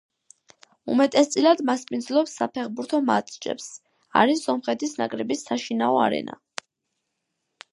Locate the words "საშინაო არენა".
5.51-6.41